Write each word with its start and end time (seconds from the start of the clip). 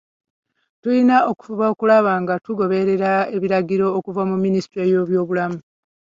Tulina 0.81 1.17
okufuba 1.31 1.65
okulaba 1.73 2.11
nga 2.21 2.35
tugoberera 2.45 3.11
ebiragiro 3.35 3.87
okuva 3.97 4.21
mu 4.29 4.35
minisitule 4.43 4.83
y'ebyobulamu. 4.91 5.59